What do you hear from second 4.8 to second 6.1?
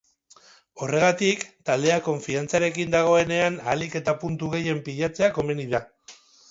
pilatzea komeni da.